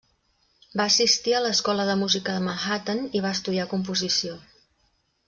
Va 0.79 0.85
assistir 0.91 1.35
a 1.35 1.41
l'Escola 1.43 1.85
de 1.89 1.95
Música 1.99 2.37
de 2.37 2.45
Manhattan 2.47 3.05
i 3.21 3.21
va 3.27 3.35
estudiar 3.41 3.67
composició. 3.75 4.35